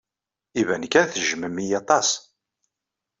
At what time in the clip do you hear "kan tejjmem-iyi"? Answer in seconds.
0.91-1.75